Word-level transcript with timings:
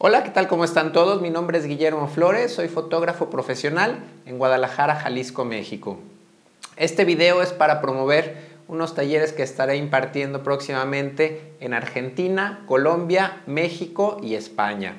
Hola, 0.00 0.22
¿qué 0.22 0.30
tal? 0.30 0.46
¿Cómo 0.46 0.62
están 0.62 0.92
todos? 0.92 1.20
Mi 1.20 1.28
nombre 1.28 1.58
es 1.58 1.66
Guillermo 1.66 2.06
Flores, 2.06 2.54
soy 2.54 2.68
fotógrafo 2.68 3.30
profesional 3.30 3.98
en 4.26 4.38
Guadalajara, 4.38 4.94
Jalisco, 4.94 5.44
México. 5.44 5.98
Este 6.76 7.04
video 7.04 7.42
es 7.42 7.52
para 7.52 7.80
promover 7.80 8.36
unos 8.68 8.94
talleres 8.94 9.32
que 9.32 9.42
estaré 9.42 9.76
impartiendo 9.76 10.44
próximamente 10.44 11.52
en 11.58 11.74
Argentina, 11.74 12.62
Colombia, 12.66 13.42
México 13.46 14.18
y 14.22 14.36
España. 14.36 14.94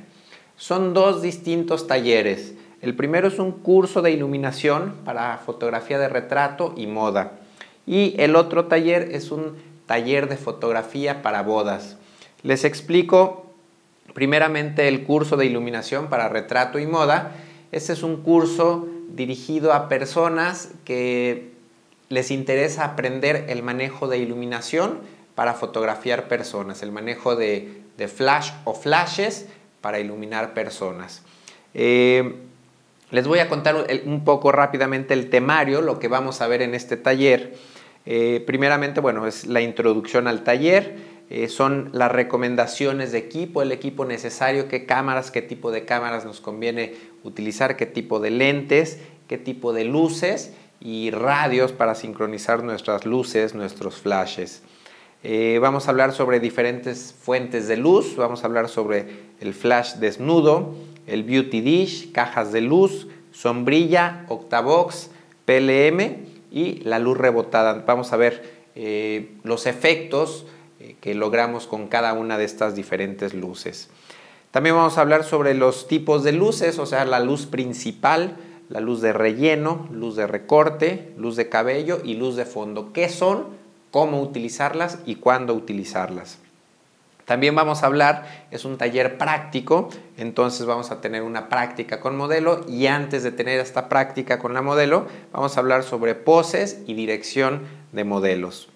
Son 0.58 0.94
dos 0.94 1.22
distintos 1.22 1.88
talleres. 1.88 2.56
El 2.82 2.94
primero 2.94 3.30
es 3.30 3.40
un 3.40 3.54
curso 3.54 4.02
de 4.02 4.12
iluminación 4.12 4.96
para 5.06 5.38
fotografía 5.38 5.98
de 5.98 6.10
retrato 6.10 6.74
y 6.76 6.88
moda. 6.88 7.40
Y 7.88 8.16
el 8.18 8.36
otro 8.36 8.66
taller 8.66 9.12
es 9.14 9.32
un 9.32 9.56
taller 9.86 10.28
de 10.28 10.36
fotografía 10.36 11.22
para 11.22 11.42
bodas. 11.42 11.96
Les 12.44 12.66
explico 12.66 13.49
primeramente 14.14 14.88
el 14.88 15.04
curso 15.04 15.38
de 15.38 15.46
iluminación 15.46 16.08
para 16.08 16.30
retrato 16.30 16.80
y 16.80 16.88
moda. 16.88 17.36
Este 17.72 17.94
es 17.94 18.04
un 18.04 18.24
curso 18.24 18.88
dirigido 19.10 19.74
a 19.74 19.90
personas 19.90 20.72
que 20.86 21.52
les 22.10 22.32
interesa 22.32 22.86
aprender 22.86 23.46
el 23.50 23.64
manejo 23.64 24.08
de 24.08 24.18
iluminación 24.18 25.00
para 25.36 25.54
fotografiar 25.54 26.28
personas, 26.28 26.84
el 26.84 26.92
manejo 26.92 27.36
de, 27.36 27.84
flash 28.14 28.52
o 28.66 28.74
flashes 28.74 29.48
para 29.82 30.00
iluminar 30.00 30.54
personas. 30.54 31.22
Eh, 31.74 32.36
les 33.12 33.28
voy 33.28 33.40
a 33.40 33.50
contar 33.50 33.88
un 34.06 34.24
poco 34.24 34.52
rápidamente 34.52 35.14
el 35.14 35.30
temario, 35.30 35.82
lo 35.82 36.00
que 36.00 36.08
vamos 36.08 36.42
a 36.42 36.48
ver 36.48 36.62
en 36.62 36.76
este 36.76 36.98
taller. 36.98 37.56
Eh, 38.06 38.44
primeramente, 38.46 39.02
bueno, 39.02 39.28
es 39.28 39.46
la 39.48 39.62
introducción 39.62 40.28
al 40.28 40.44
taller. 40.44 40.96
Eh, 41.30 41.48
son 41.48 41.90
las 41.94 42.12
recomendaciones 42.12 43.12
de 43.12 43.20
equipo, 43.20 43.62
el 43.62 43.72
equipo 43.72 44.04
necesario, 44.04 44.68
qué 44.68 44.86
cámaras, 44.86 45.30
qué 45.30 45.44
tipo 45.44 45.72
de 45.72 45.86
cámaras 45.86 46.26
nos 46.26 46.42
conviene 46.42 46.96
utilizar, 47.24 47.78
qué 47.78 47.86
tipo 47.86 48.20
de 48.20 48.32
lentes, 48.32 49.00
qué 49.28 49.38
tipo 49.38 49.72
de 49.72 49.84
luces 49.84 50.54
y 50.80 51.12
radios 51.12 51.72
para 51.72 51.94
sincronizar 51.94 52.64
nuestras 52.64 53.06
luces, 53.06 53.54
nuestros 53.54 53.98
flashes. 53.98 54.64
Eh, 55.22 55.60
vamos 55.62 55.88
a 55.88 55.92
hablar 55.92 56.14
sobre 56.14 56.40
diferentes 56.40 57.14
fuentes 57.14 57.68
de 57.68 57.78
luz, 57.78 58.16
vamos 58.16 58.44
a 58.44 58.48
hablar 58.48 58.70
sobre 58.70 59.06
el 59.40 59.54
flash 59.54 59.96
desnudo, 59.96 60.76
el 61.08 61.24
beauty 61.24 61.62
dish, 61.62 62.12
cajas 62.12 62.52
de 62.52 62.62
luz, 62.62 63.08
sombrilla, 63.32 64.26
octavox, 64.30 65.12
PLM 65.46 66.26
y 66.52 66.80
la 66.84 67.00
luz 67.00 67.18
rebotada. 67.18 67.84
Vamos 67.86 68.14
a 68.14 68.18
ver 68.18 68.60
eh, 68.76 69.36
los 69.44 69.66
efectos, 69.66 70.46
que 71.02 71.14
logramos 71.14 71.68
con 71.68 71.88
cada 71.88 72.14
una 72.14 72.38
de 72.38 72.46
estas 72.46 72.76
diferentes 72.76 73.34
luces. 73.34 73.90
También 74.52 74.76
vamos 74.76 74.98
a 74.98 75.02
hablar 75.02 75.24
sobre 75.24 75.54
los 75.54 75.88
tipos 75.88 76.24
de 76.24 76.32
luces, 76.32 76.80
o 76.80 76.86
sea, 76.86 77.06
la 77.06 77.20
luz 77.20 77.46
principal, 77.46 78.36
la 78.70 78.80
luz 78.80 79.02
de 79.02 79.14
relleno, 79.14 79.88
luz 79.92 80.16
de 80.16 80.26
recorte, 80.26 81.14
luz 81.18 81.36
de 81.36 81.50
cabello 81.50 82.00
y 82.04 82.16
luz 82.16 82.36
de 82.36 82.46
fondo. 82.46 82.92
¿Qué 82.94 83.10
son? 83.10 83.48
¿Cómo 83.92 84.22
utilizarlas 84.22 85.00
y 85.06 85.16
cuándo 85.16 85.54
utilizarlas? 85.54 86.40
También 87.26 87.54
vamos 87.54 87.84
a 87.84 87.86
hablar, 87.86 88.48
es 88.50 88.66
un 88.66 88.80
taller 88.80 89.20
práctico, 89.20 89.90
entonces 90.18 90.66
vamos 90.66 90.90
a 90.90 91.00
tener 91.00 91.22
una 91.22 91.48
práctica 91.48 92.00
con 92.00 92.18
modelo 92.18 92.66
y 92.68 92.88
antes 92.88 93.22
de 93.22 93.32
tener 93.32 93.60
esta 93.60 93.88
práctica 93.88 94.40
con 94.40 94.56
la 94.56 94.64
modelo, 94.64 95.06
vamos 95.32 95.56
a 95.56 95.60
hablar 95.60 95.84
sobre 95.84 96.16
poses 96.16 96.80
y 96.88 96.96
dirección 96.96 97.62
de 97.92 98.04
modelos. 98.04 98.70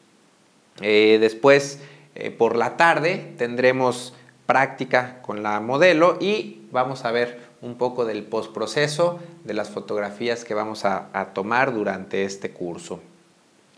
Eh, 0.81 1.17
después 1.19 1.79
eh, 2.15 2.31
por 2.31 2.55
la 2.55 2.77
tarde 2.77 3.33
tendremos 3.37 4.13
práctica 4.45 5.21
con 5.21 5.41
la 5.41 5.59
modelo 5.59 6.17
y 6.19 6.61
vamos 6.71 7.05
a 7.05 7.11
ver 7.11 7.39
un 7.61 7.75
poco 7.75 8.05
del 8.05 8.23
postproceso 8.23 9.19
de 9.45 9.53
las 9.53 9.69
fotografías 9.69 10.43
que 10.43 10.53
vamos 10.53 10.85
a, 10.85 11.31
tomar 11.33 11.73
durante 11.73 12.25
este 12.25 12.51
curso. 12.51 12.99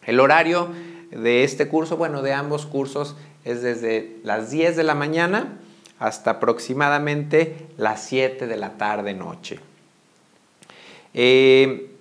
El 0.06 0.20
horario 0.20 0.70
de 1.12 1.44
este 1.44 1.68
curso, 1.68 1.98
bueno, 1.98 2.22
de 2.22 2.34
ambos 2.34 2.66
cursos 2.66 3.16
es 3.44 3.62
desde 3.62 4.18
las 4.24 4.50
10 4.50 4.76
de 4.76 4.84
la 4.84 4.96
mañana 4.96 5.60
hasta 6.00 6.32
aproximadamente 6.32 7.56
las 7.78 8.04
7 8.04 8.48
de 8.48 8.58
la 8.58 8.72
tarde 8.72 9.14
noche. 9.14 9.60
Eh, 11.14 11.92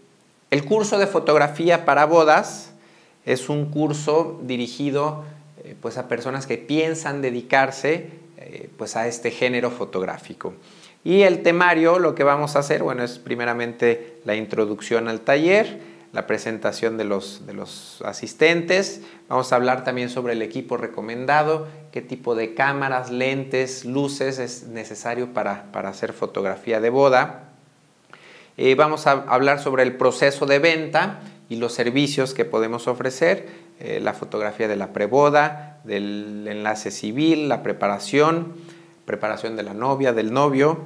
el 0.51 0.65
curso 0.65 0.99
de 0.99 1.07
fotografía 1.07 1.85
para 1.85 2.07
bodas 2.07 2.73
es 3.27 3.49
un 3.49 3.67
curso 3.67 4.41
dirigido 4.43 5.25
eh, 5.65 5.75
pues 5.81 5.97
a 5.97 6.09
personas 6.09 6.47
que 6.47 6.59
piensan 6.59 7.23
dedicarse 7.23 8.11
eh, 8.37 8.69
pues 8.77 8.97
a 8.97 9.09
este 9.09 9.31
género 9.31 9.71
fotográfico. 9.71 10.53
Y 11.05 11.23
el 11.23 11.43
temario, 11.43 11.99
lo 11.99 12.15
que 12.15 12.23
vamos 12.23 12.55
a 12.55 12.59
hacer, 12.59 12.83
bueno, 12.83 13.03
es 13.03 13.19
primeramente 13.19 14.19
la 14.25 14.35
introducción 14.35 15.09
al 15.09 15.21
taller, 15.21 15.81
la 16.13 16.27
presentación 16.27 16.99
de 16.99 17.05
los, 17.05 17.47
de 17.47 17.55
los 17.55 18.03
asistentes, 18.05 19.01
vamos 19.29 19.53
a 19.53 19.57
hablar 19.57 19.85
también 19.85 20.11
sobre 20.11 20.35
el 20.35 20.43
equipo 20.43 20.77
recomendado, 20.77 21.67
qué 21.93 22.03
tipo 22.03 22.35
de 22.35 22.55
cámaras, 22.55 23.11
lentes, 23.11 23.87
luces 23.87 24.39
es 24.39 24.65
necesario 24.69 25.33
para, 25.33 25.67
hacer 25.73 26.13
fotografía 26.13 26.81
de 26.81 26.91
boda. 26.91 27.49
Eh, 28.57 28.75
vamos 28.75 29.07
a 29.07 29.13
hablar 29.13 29.61
sobre 29.61 29.83
el 29.83 29.97
proceso 29.97 30.47
de 30.47 30.59
venta 30.59 31.21
y 31.49 31.57
los 31.57 31.73
servicios 31.73 32.35
que 32.35 32.45
podemos 32.45 32.87
ofrecer 32.87 33.64
eh, 33.81 34.01
la 34.01 34.13
fotografía 34.13 34.69
de 34.69 34.77
la 34.77 34.93
preboda, 34.93 35.81
del 35.85 36.47
enlace 36.49 36.91
civil, 36.91 37.49
la 37.49 37.63
preparación, 37.63 38.55
preparación 39.05 39.57
de 39.57 39.63
la 39.63 39.75
novia, 39.75 40.13
del 40.13 40.33
novio, 40.33 40.79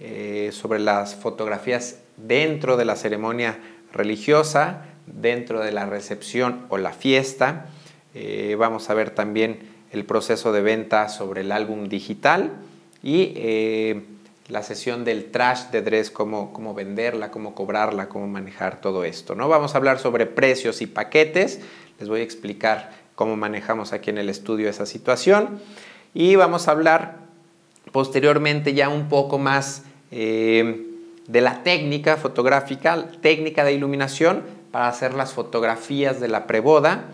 eh, 0.00 0.50
sobre 0.52 0.80
las 0.80 1.14
fotografías 1.14 2.00
dentro 2.16 2.76
de 2.76 2.84
la 2.84 2.96
ceremonia 2.96 3.58
religiosa, 3.92 4.84
dentro 5.06 5.60
de 5.60 5.72
la 5.72 5.86
recepción 5.86 6.66
o 6.68 6.78
la 6.78 6.92
fiesta. 6.92 7.66
Eh, 8.14 8.56
vamos 8.58 8.90
a 8.90 8.94
ver 8.94 9.10
también 9.10 9.60
el 9.92 10.04
proceso 10.04 10.52
de 10.52 10.62
venta 10.62 11.08
sobre 11.08 11.42
el 11.42 11.52
álbum 11.52 11.88
digital 11.88 12.50
y 13.02 13.34
la 14.52 14.62
sesión 14.62 15.04
del 15.04 15.30
trash 15.30 15.70
de 15.70 15.80
dress, 15.80 16.10
cómo, 16.10 16.52
cómo 16.52 16.74
venderla, 16.74 17.30
cómo 17.30 17.54
cobrarla, 17.54 18.08
cómo 18.08 18.26
manejar 18.26 18.80
todo 18.82 19.04
esto. 19.04 19.34
¿no? 19.34 19.48
Vamos 19.48 19.74
a 19.74 19.78
hablar 19.78 19.98
sobre 19.98 20.26
precios 20.26 20.82
y 20.82 20.86
paquetes, 20.86 21.60
les 22.02 22.08
voy 22.08 22.18
a 22.18 22.24
explicar 22.24 22.90
cómo 23.14 23.36
manejamos 23.36 23.92
aquí 23.92 24.10
en 24.10 24.18
el 24.18 24.28
estudio 24.28 24.68
esa 24.68 24.86
situación 24.86 25.60
y 26.14 26.34
vamos 26.34 26.66
a 26.66 26.72
hablar 26.72 27.18
posteriormente 27.92 28.74
ya 28.74 28.88
un 28.88 29.08
poco 29.08 29.38
más 29.38 29.84
eh, 30.10 30.84
de 31.28 31.40
la 31.40 31.62
técnica 31.62 32.16
fotográfica, 32.16 33.06
técnica 33.20 33.62
de 33.62 33.74
iluminación 33.74 34.42
para 34.72 34.88
hacer 34.88 35.14
las 35.14 35.32
fotografías 35.32 36.18
de 36.18 36.26
la 36.26 36.48
preboda, 36.48 37.04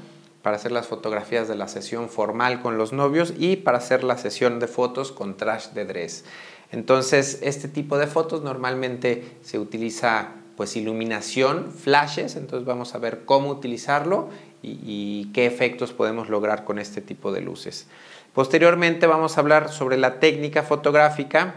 para 0.40 0.56
hacer 0.56 0.72
las 0.72 0.86
fotografías 0.86 1.48
de 1.48 1.56
la 1.56 1.68
sesión 1.68 2.08
formal 2.08 2.62
con 2.62 2.78
los 2.78 2.94
novios 2.94 3.34
y 3.38 3.56
para 3.56 3.76
hacer 3.76 4.04
la 4.04 4.16
sesión 4.16 4.58
de 4.58 4.68
fotos 4.68 5.12
con 5.12 5.36
trash 5.36 5.68
de 5.74 5.84
dress. 5.84 6.24
Entonces, 6.72 7.40
este 7.42 7.68
tipo 7.68 7.98
de 7.98 8.06
fotos 8.06 8.42
normalmente 8.42 9.36
se 9.42 9.58
utiliza 9.58 10.30
pues 10.58 10.74
iluminación, 10.74 11.70
flashes, 11.70 12.34
entonces 12.34 12.66
vamos 12.66 12.96
a 12.96 12.98
ver 12.98 13.24
cómo 13.24 13.48
utilizarlo 13.48 14.28
y, 14.62 15.30
qué 15.32 15.46
efectos 15.46 15.92
podemos 15.92 16.28
lograr 16.28 16.64
con 16.64 16.78
este 16.78 17.00
tipo 17.00 17.32
de 17.32 17.40
luces. 17.40 17.86
Posteriormente 18.34 19.06
vamos 19.06 19.36
a 19.36 19.40
hablar 19.40 19.70
sobre 19.70 19.96
la 19.96 20.20
técnica 20.20 20.62
fotográfica 20.62 21.56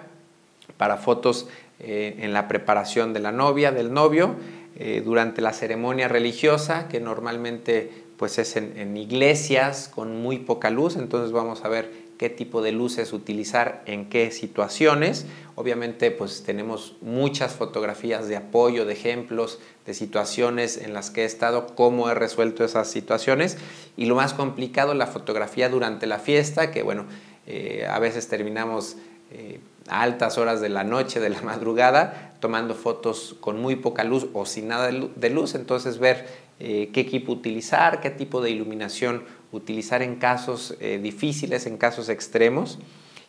para 0.78 0.98
fotos 0.98 1.48
eh, 1.80 2.16
en 2.20 2.34
la 2.34 2.48
preparación 2.48 3.14
de 3.14 3.20
la 3.20 3.32
novia, 3.32 3.72
del 3.72 3.94
novio, 3.94 4.36
eh, 4.78 5.02
durante 5.04 5.42
la 5.42 5.54
ceremonia 5.54 6.08
religiosa, 6.08 6.88
que 6.88 7.00
normalmente 7.00 7.92
pues 8.18 8.38
es 8.38 8.56
en 8.56 8.96
iglesias 8.98 9.90
con 9.94 10.22
muy 10.22 10.38
poca 10.38 10.70
luz, 10.70 10.96
entonces 10.96 11.32
vamos 11.32 11.66
a 11.66 11.70
ver 11.70 11.92
qué 12.22 12.30
tipo 12.30 12.62
de 12.62 12.72
luces 12.72 13.14
utilizar 13.14 13.82
en 13.88 14.08
qué 14.08 14.30
situaciones. 14.30 15.26
Obviamente 15.56 16.12
pues 16.12 16.44
tenemos 16.44 16.96
muchas 17.02 17.54
fotografías 17.54 18.28
de 18.28 18.38
apoyo, 18.38 18.86
de 18.86 18.94
ejemplos, 18.94 19.58
de 19.88 19.96
situaciones 19.96 20.78
en 20.78 20.94
las 20.94 21.10
que 21.10 21.24
he 21.24 21.26
estado, 21.26 21.74
cómo 21.74 22.12
he 22.12 22.14
resuelto 22.14 22.64
esas 22.64 22.92
situaciones 22.92 23.58
y 23.98 24.06
lo 24.06 24.14
más 24.14 24.36
complicado, 24.36 24.94
la 24.94 25.08
fotografía 25.08 25.68
durante 25.68 26.06
la 26.06 26.20
fiesta, 26.20 26.70
que 26.70 26.84
bueno, 26.84 27.06
eh, 27.48 27.88
a 27.90 27.98
veces 27.98 28.28
terminamos 28.28 28.98
eh, 29.32 29.60
a 29.90 30.04
altas 30.04 30.38
horas 30.38 30.62
de 30.62 30.70
la 30.70 30.84
noche, 30.84 31.20
de 31.20 31.30
la 31.30 31.42
madrugada, 31.42 32.36
tomando 32.40 32.76
fotos 32.76 33.36
con 33.40 33.60
muy 33.60 33.78
poca 33.78 34.04
luz 34.04 34.28
o 34.34 34.46
sin 34.46 34.68
nada 34.68 34.92
de 34.92 35.30
luz, 35.32 35.56
entonces 35.56 35.98
ver 35.98 36.28
eh, 36.60 36.92
qué 36.94 37.00
equipo 37.00 37.32
utilizar, 37.32 38.00
qué 38.00 38.12
tipo 38.12 38.40
de 38.42 38.52
iluminación 38.52 39.24
utilizar 39.52 40.02
en 40.02 40.16
casos 40.16 40.76
eh, 40.80 41.00
difíciles, 41.02 41.66
en 41.66 41.78
casos 41.78 42.10
extremos. 42.10 42.80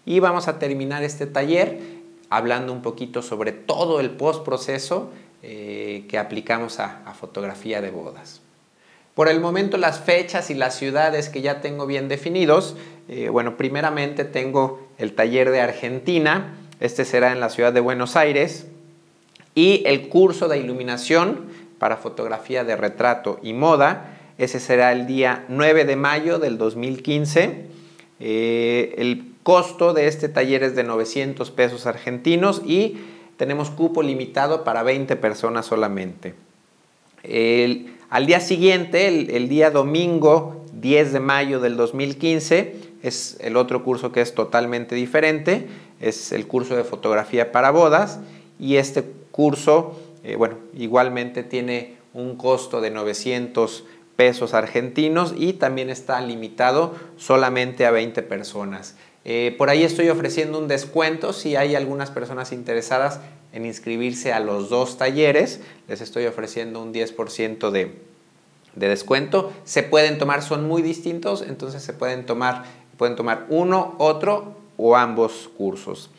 Y 0.04 0.20
vamos 0.20 0.48
a 0.48 0.58
terminar 0.58 1.02
este 1.02 1.26
taller 1.26 1.78
hablando 2.30 2.72
un 2.72 2.82
poquito 2.82 3.22
sobre 3.22 3.52
todo 3.52 4.00
el 4.00 4.10
postproceso 4.10 5.10
eh, 5.42 6.06
que 6.08 6.18
aplicamos 6.18 6.80
a, 6.80 7.12
fotografía 7.18 7.80
de 7.80 7.90
bodas. 7.90 8.40
Por 9.14 9.28
el 9.28 9.40
momento 9.40 9.76
las 9.76 10.00
fechas 10.00 10.48
y 10.50 10.54
las 10.54 10.74
ciudades 10.74 11.28
que 11.28 11.42
ya 11.42 11.60
tengo 11.60 11.86
bien 11.86 12.08
definidos, 12.08 12.76
eh, 13.08 13.28
bueno, 13.28 13.56
primeramente 13.58 14.24
tengo 14.24 14.88
el 14.98 15.14
taller 15.14 15.50
de 15.50 15.60
Argentina, 15.60 16.54
Este 16.80 17.04
será 17.04 17.32
en 17.32 17.40
la 17.40 17.50
ciudad 17.50 17.72
de 17.72 17.80
Buenos 17.80 18.16
Aires. 18.16 18.66
Y 19.54 19.82
el 19.86 20.08
curso 20.08 20.48
de 20.48 20.58
iluminación 20.58 21.48
para 21.78 21.96
fotografía 21.96 22.64
de 22.64 22.76
retrato 22.76 23.38
y 23.42 23.52
moda. 23.52 24.11
Ese 24.38 24.60
será 24.60 24.92
el 24.92 25.06
día 25.06 25.44
9 25.48 25.84
de 25.84 25.96
mayo 25.96 26.38
del 26.38 26.58
2015. 26.58 27.66
Eh, 28.20 28.94
el 28.98 29.32
costo 29.42 29.92
de 29.92 30.06
este 30.06 30.28
taller 30.28 30.62
es 30.62 30.74
de 30.76 30.84
900 30.84 31.50
pesos 31.50 31.86
argentinos 31.86 32.62
y 32.64 32.98
tenemos 33.36 33.70
cupo 33.70 34.02
limitado 34.02 34.64
para 34.64 34.82
20 34.82 35.16
personas 35.16 35.66
solamente. 35.66 36.34
al 38.10 38.26
día 38.26 38.40
siguiente, 38.40 39.08
el, 39.08 39.48
día 39.48 39.70
domingo 39.70 40.64
10 40.74 41.12
de 41.12 41.20
mayo 41.20 41.60
del 41.60 41.76
2015, 41.76 42.76
es 43.02 43.36
el 43.40 43.56
otro 43.56 43.82
curso 43.82 44.12
que 44.12 44.20
es 44.20 44.34
totalmente 44.34 44.94
diferente, 44.94 45.66
es 46.00 46.32
el 46.32 46.46
curso 46.46 46.76
de 46.76 46.84
fotografía 46.84 47.50
para 47.52 47.70
bodas 47.70 48.20
y 48.60 48.76
este 48.76 49.04
curso, 49.32 49.98
eh, 50.22 50.36
bueno, 50.36 50.56
igualmente 50.76 51.42
tiene 51.42 51.96
un 52.14 52.36
costo 52.36 52.80
de 52.80 52.90
900 52.90 53.84
pesos 54.16 54.54
argentinos 54.54 55.34
y 55.36 55.54
también 55.54 55.90
está 55.90 56.20
limitado 56.20 56.94
solamente 57.16 57.86
a 57.86 57.90
20 57.90 58.22
personas. 58.22 58.94
Eh, 59.24 59.54
por 59.56 59.70
ahí 59.70 59.84
estoy 59.84 60.08
ofreciendo 60.08 60.58
un 60.58 60.68
descuento 60.68 61.32
si 61.32 61.54
hay 61.54 61.76
algunas 61.76 62.10
personas 62.10 62.52
interesadas 62.52 63.20
en 63.52 63.66
inscribirse 63.66 64.32
a 64.32 64.40
los 64.40 64.68
dos 64.68 64.98
talleres. 64.98 65.60
Les 65.88 66.00
estoy 66.00 66.26
ofreciendo 66.26 66.82
un 66.82 66.92
10% 66.92 67.70
de, 67.70 67.94
de, 68.74 68.88
descuento. 68.88 69.52
Se 69.64 69.82
pueden 69.82 70.18
tomar, 70.18 70.42
son 70.42 70.66
muy 70.66 70.82
distintos, 70.82 71.42
entonces 71.42 71.82
se 71.82 71.92
pueden 71.92 72.26
tomar, 72.26 72.64
pueden 72.96 73.14
tomar 73.14 73.46
uno, 73.48 73.94
otro 73.98 74.56
o 74.76 74.96
ambos 74.96 75.50
cursos. 75.56 76.10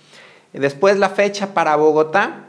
Después 0.54 0.98
la 0.98 1.10
fecha 1.10 1.54
para 1.54 1.76
Bogotá. 1.76 2.46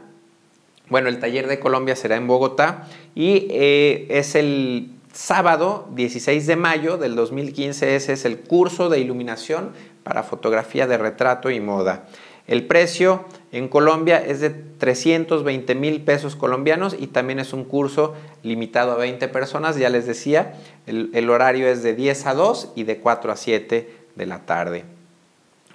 Bueno, 0.87 1.09
el 1.09 1.19
taller 1.19 1.47
de 1.47 1.59
Colombia 1.59 1.95
será 1.95 2.15
en 2.15 2.27
Bogotá 2.27 2.87
y 3.15 3.47
eh, 3.49 4.05
es 4.09 4.35
el 4.35 4.94
sábado 5.15 5.87
16 5.95 6.45
de 6.45 6.55
mayo 6.57 6.97
del 6.97 7.15
2015. 7.15 7.95
Ese 7.95 8.13
es 8.13 8.25
el 8.25 8.39
curso 8.39 8.89
de 8.89 8.99
iluminación 8.99 9.71
para 10.03 10.23
fotografía 10.23 10.87
de 10.87 10.97
retrato 10.97 11.49
y 11.49 11.59
moda. 11.59 12.05
El 12.47 12.67
precio 12.67 13.25
en 13.51 13.69
Colombia 13.69 14.23
es 14.23 14.41
de 14.41 14.51
320 14.51 15.73
mil 15.73 16.01
pesos 16.01 16.35
colombianos 16.35 16.95
y 16.99 17.07
también 17.07 17.39
es 17.39 17.53
un 17.53 17.63
curso 17.63 18.13
limitado 18.43 18.91
a 18.91 18.97
20 18.97 19.27
personas. 19.29 19.77
Ya 19.77 19.89
les 19.89 20.05
decía, 20.05 20.53
el, 20.85 21.29
horario 21.29 21.67
es 21.67 21.81
de 21.81 21.95
10 21.95 22.25
a 22.27 22.33
2 22.35 22.73
y 22.75 22.83
de 22.83 22.97
4 22.99 23.31
a 23.31 23.35
7 23.35 23.89
de 24.15 24.25
la 24.25 24.45
tarde. 24.45 24.83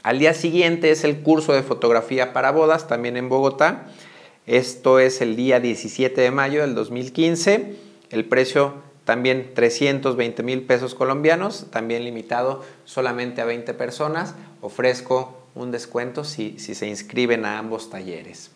Al 0.02 0.18
día 0.18 0.34
siguiente 0.34 0.90
es 0.90 1.02
el 1.02 1.22
curso 1.22 1.52
de 1.52 1.62
fotografía 1.62 2.32
para 2.32 2.52
bodas, 2.52 2.86
también 2.86 3.16
en 3.16 3.28
Bogotá. 3.28 3.86
Esto 4.46 4.98
es 4.98 5.20
el 5.22 5.34
día 5.34 5.60
17 5.60 6.20
de 6.20 6.30
mayo 6.30 6.60
del 6.60 6.74
2015. 6.74 7.74
El 8.10 8.24
precio 8.26 8.89
también 9.10 9.54
320 9.54 10.44
mil 10.44 10.62
pesos 10.62 10.94
colombianos, 10.94 11.66
también 11.72 12.04
limitado 12.04 12.62
solamente 12.84 13.40
a 13.40 13.44
20 13.44 13.74
personas. 13.74 14.36
Ofrezco 14.60 15.36
un 15.56 15.72
descuento 15.72 16.22
si, 16.22 16.60
se 16.60 16.86
inscriben 16.86 17.44
a 17.44 17.58
ambos 17.58 17.90
talleres. 17.90 18.52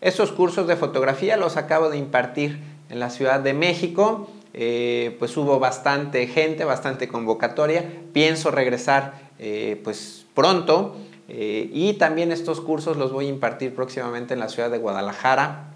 Estos 0.00 0.32
cursos 0.32 0.66
de 0.66 0.74
fotografía 0.74 1.36
los 1.36 1.56
acabo 1.56 1.90
de 1.90 1.96
impartir 1.96 2.58
en 2.90 2.98
la 2.98 3.08
Ciudad 3.08 3.38
de 3.38 3.54
México. 3.54 4.28
Eh, 4.52 5.14
pues 5.20 5.36
hubo 5.36 5.60
bastante 5.60 6.26
gente, 6.26 6.64
bastante 6.64 7.06
convocatoria. 7.06 7.88
Pienso 8.12 8.50
regresar 8.50 9.14
eh, 9.38 9.80
pues 9.84 10.26
pronto 10.34 10.96
eh, 11.28 11.70
y 11.72 11.92
también 11.92 12.32
estos 12.32 12.60
cursos 12.60 12.96
los 12.96 13.12
voy 13.12 13.26
a 13.26 13.28
impartir 13.28 13.76
próximamente 13.76 14.34
en 14.34 14.40
la 14.40 14.48
ciudad 14.48 14.72
de 14.72 14.78
Guadalajara, 14.78 15.68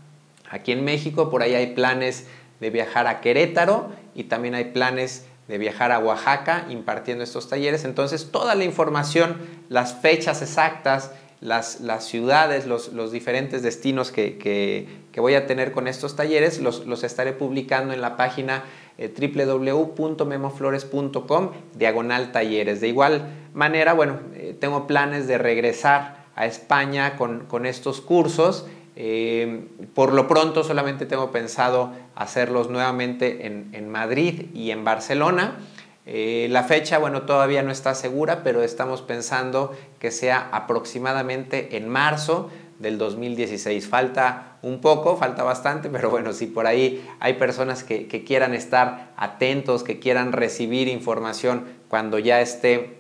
aquí 0.50 0.72
en 0.72 0.84
México. 0.84 1.30
Por 1.30 1.42
ahí 1.42 1.54
hay 1.54 1.68
planes 1.68 2.26
de 2.60 2.70
viajar 2.70 3.06
a 3.06 3.20
Querétaro 3.20 3.90
y 4.14 4.24
también 4.24 4.54
hay 4.54 4.64
planes 4.66 5.26
de 5.48 5.58
viajar 5.58 5.92
a 5.92 5.98
Oaxaca 5.98 6.64
impartiendo 6.68 7.22
estos 7.22 7.48
talleres. 7.48 7.84
Entonces, 7.84 8.30
toda 8.32 8.54
la 8.54 8.64
información, 8.64 9.36
las 9.68 9.94
fechas 9.94 10.40
exactas, 10.42 11.12
las, 11.40 11.78
ciudades, 12.00 12.66
los, 12.66 13.12
diferentes 13.12 13.62
destinos 13.62 14.10
que, 14.10 14.88
voy 15.16 15.34
a 15.34 15.46
tener 15.46 15.72
con 15.72 15.86
estos 15.86 16.16
talleres, 16.16 16.60
los, 16.60 17.04
estaré 17.04 17.32
publicando 17.32 17.94
en 17.94 18.00
la 18.00 18.16
página 18.16 18.64
eh, 18.98 19.12
www.memoflores.com, 19.16 21.50
diagonal 21.74 22.32
talleres. 22.32 22.80
De 22.80 22.88
igual 22.88 23.28
manera, 23.54 23.92
bueno, 23.92 24.18
eh, 24.34 24.56
tengo 24.58 24.86
planes 24.86 25.28
de 25.28 25.36
regresar 25.38 26.26
a 26.34 26.46
España 26.46 27.16
con, 27.16 27.46
con 27.46 27.66
estos 27.66 28.00
cursos 28.00 28.66
eh, 28.98 29.69
por 29.94 30.14
lo 30.14 30.26
pronto 30.26 30.64
solamente 30.64 31.04
tengo 31.04 31.31
pensado 31.31 31.93
hacerlos 32.14 32.70
nuevamente 32.70 33.46
en, 33.46 33.88
Madrid 33.90 34.46
y 34.54 34.70
en 34.70 34.84
Barcelona. 34.84 35.58
Eh, 36.06 36.48
la 36.50 36.64
fecha, 36.64 36.98
bueno, 36.98 37.22
todavía 37.22 37.62
no 37.62 37.70
está 37.70 37.94
segura, 37.94 38.43
pero 38.43 38.62
estamos 38.62 39.02
pensando 39.02 39.76
que 39.98 40.10
sea 40.10 40.48
aproximadamente 40.50 41.76
en 41.76 41.88
marzo 41.88 42.50
del 42.78 42.96
2016. 42.96 43.87
Falta 43.87 44.56
un 44.62 44.81
poco, 44.81 45.16
falta 45.16 45.42
bastante, 45.42 45.90
pero 45.90 46.08
bueno, 46.08 46.32
si 46.32 46.46
por 46.46 46.66
ahí 46.66 47.06
hay 47.20 47.34
personas 47.34 47.84
que 47.84 48.25
quieran 48.26 48.54
estar 48.54 49.12
atentos, 49.19 49.82
que 49.82 49.99
quieran 49.99 50.32
recibir 50.32 50.88
información 50.88 51.64
cuando 51.88 52.19
ya 52.19 52.40
esté 52.40 52.96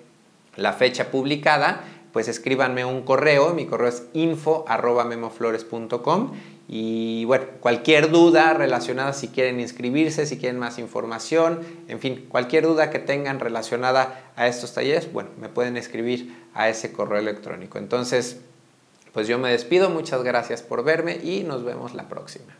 la 0.56 0.72
fecha 0.72 1.10
publicada, 1.10 1.80
pues 2.16 2.28
escríbanme 2.28 2.86
un 2.86 3.02
correo, 3.02 3.52
mi 3.52 3.66
correo 3.66 3.88
es 3.88 4.04
info.memoflores.com 4.14 6.32
y 6.66 7.26
bueno, 7.26 7.44
cualquier 7.60 8.10
duda 8.10 8.54
relacionada 8.54 9.12
si 9.12 9.28
quieren 9.28 9.60
inscribirse, 9.60 10.24
si 10.24 10.38
quieren 10.38 10.58
más 10.58 10.78
información, 10.78 11.60
en 11.88 12.00
fin, 12.00 12.24
cualquier 12.30 12.64
duda 12.64 12.88
que 12.88 13.00
tengan 13.00 13.38
relacionada 13.38 14.32
a 14.34 14.48
estos 14.48 14.72
talleres, 14.72 15.12
bueno, 15.12 15.28
me 15.38 15.50
pueden 15.50 15.76
escribir 15.76 16.34
a 16.54 16.70
ese 16.70 16.90
correo 16.90 17.18
electrónico. 17.18 17.76
Entonces, 17.76 18.38
pues 19.12 19.28
yo 19.28 19.38
me 19.38 19.50
despido, 19.50 19.90
muchas 19.90 20.22
gracias 20.22 20.62
por 20.62 20.84
verme 20.84 21.20
y 21.22 21.42
nos 21.42 21.64
vemos 21.64 21.92
la 21.92 22.08
próxima. 22.08 22.54